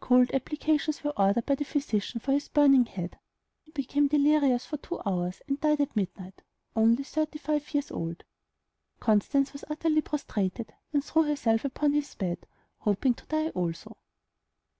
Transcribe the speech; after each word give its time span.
Cold 0.00 0.32
applications 0.32 1.04
were 1.04 1.16
ordered 1.16 1.46
by 1.46 1.54
the 1.54 1.64
physicians 1.64 2.24
for 2.24 2.32
his 2.32 2.48
burning 2.48 2.84
head; 2.84 3.16
he 3.62 3.70
became 3.70 4.08
delirious 4.08 4.66
for 4.66 4.76
two 4.76 5.00
hours, 5.06 5.40
and 5.46 5.60
died 5.60 5.80
at 5.80 5.94
midnight, 5.94 6.42
only 6.74 7.04
thirty 7.04 7.38
five 7.38 7.72
years 7.72 7.92
old. 7.92 8.24
Constance 8.98 9.52
was 9.52 9.64
utterly 9.70 10.00
prostrated, 10.02 10.74
and 10.92 11.04
threw 11.04 11.22
herself 11.22 11.64
upon 11.64 11.92
his 11.92 12.12
bed, 12.16 12.44
hoping 12.80 13.14
to 13.14 13.26
die 13.26 13.50
also. 13.50 13.96